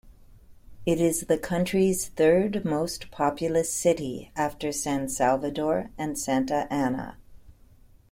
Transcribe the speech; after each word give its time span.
It 0.83 0.99
is 0.99 1.27
the 1.27 1.37
country's 1.37 2.07
third 2.07 2.65
most 2.65 3.11
populous 3.11 3.71
city 3.71 4.31
after 4.35 4.71
San 4.71 5.09
Salvador 5.09 5.91
and 5.95 6.17
Santa 6.17 6.65
Ana. 6.73 7.17